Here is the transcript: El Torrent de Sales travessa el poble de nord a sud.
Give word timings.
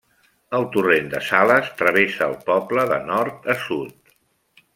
El 0.59 0.63
Torrent 0.75 1.11
de 1.11 1.21
Sales 1.27 1.69
travessa 1.81 2.25
el 2.31 2.35
poble 2.51 2.87
de 2.93 2.99
nord 3.11 3.47
a 3.57 3.59
sud. 3.69 4.17